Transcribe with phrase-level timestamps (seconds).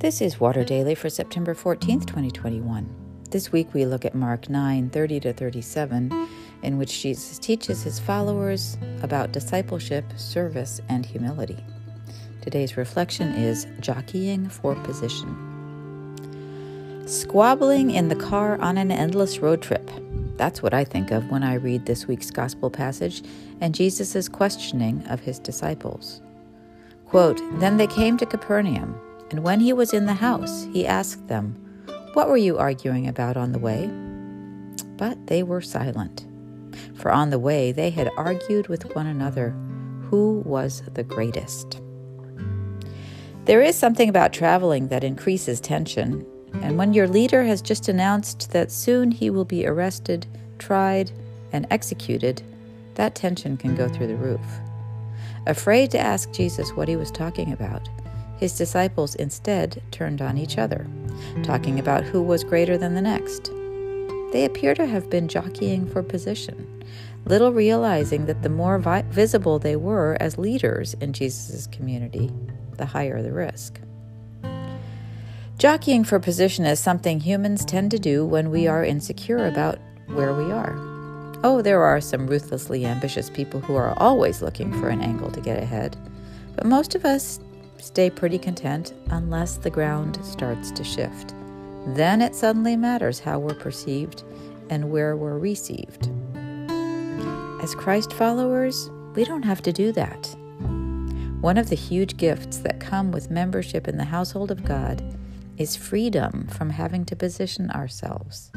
[0.00, 2.88] This is Water Daily for September 14th, 2021.
[3.28, 6.28] This week we look at Mark 9 30 to 37,
[6.62, 11.62] in which Jesus teaches his followers about discipleship, service, and humility.
[12.40, 15.36] Today's reflection is jockeying for position.
[17.04, 19.90] Squabbling in the car on an endless road trip.
[20.38, 23.22] That's what I think of when I read this week's gospel passage
[23.60, 26.22] and Jesus' questioning of his disciples.
[27.04, 28.98] Quote, Then they came to Capernaum.
[29.30, 31.54] And when he was in the house, he asked them,
[32.14, 33.86] What were you arguing about on the way?
[34.96, 36.26] But they were silent.
[36.94, 39.50] For on the way they had argued with one another
[40.10, 41.80] who was the greatest.
[43.44, 46.26] There is something about traveling that increases tension,
[46.62, 50.26] and when your leader has just announced that soon he will be arrested,
[50.58, 51.10] tried,
[51.52, 52.42] and executed,
[52.94, 54.40] that tension can go through the roof.
[55.46, 57.88] Afraid to ask Jesus what he was talking about,
[58.40, 60.86] his disciples instead turned on each other,
[61.42, 63.52] talking about who was greater than the next.
[64.32, 66.82] They appear to have been jockeying for position,
[67.26, 72.30] little realizing that the more vi- visible they were as leaders in Jesus' community,
[72.78, 73.78] the higher the risk.
[75.58, 80.32] Jockeying for position is something humans tend to do when we are insecure about where
[80.32, 80.74] we are.
[81.44, 85.40] Oh, there are some ruthlessly ambitious people who are always looking for an angle to
[85.42, 85.98] get ahead,
[86.56, 87.38] but most of us
[87.82, 91.34] stay pretty content unless the ground starts to shift.
[91.88, 94.22] Then it suddenly matters how we're perceived
[94.68, 96.10] and where we're received.
[97.62, 100.36] As Christ followers, we don't have to do that.
[101.40, 105.02] One of the huge gifts that come with membership in the household of God
[105.56, 108.50] is freedom from having to position ourselves.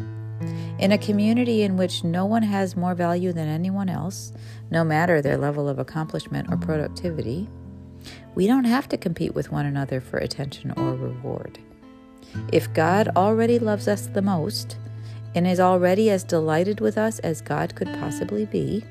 [0.80, 4.34] In a community in which no one has more value than anyone else,
[4.70, 7.48] no matter their level of accomplishment or productivity,
[8.36, 11.60] we don't have to compete with one another for attention or reward.
[12.52, 14.78] If God already loves us the most
[15.36, 18.84] and is already as delighted with us as God could possibly be,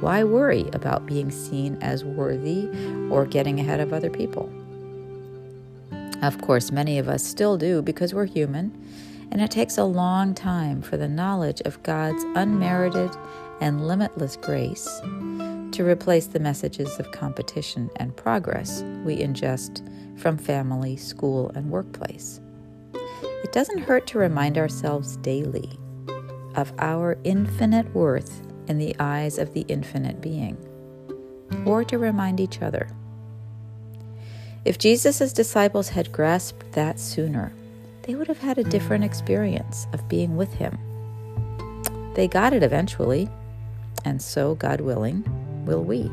[0.00, 2.68] why worry about being seen as worthy
[3.10, 4.52] or getting ahead of other people?
[6.22, 8.72] Of course, many of us still do because we're human,
[9.30, 13.10] and it takes a long time for the knowledge of God's unmerited
[13.60, 15.00] and limitless grace
[15.74, 19.82] to replace the messages of competition and progress we ingest
[20.20, 22.40] from family, school, and workplace.
[23.42, 25.78] It doesn't hurt to remind ourselves daily
[26.54, 30.56] of our infinite worth in the eyes of the infinite being,
[31.66, 32.88] or to remind each other.
[34.64, 37.52] If Jesus' disciples had grasped that sooner,
[38.02, 40.78] they would have had a different experience of being with him.
[42.14, 43.28] They got it eventually,
[44.04, 45.24] and so, God willing,
[45.64, 46.10] will we.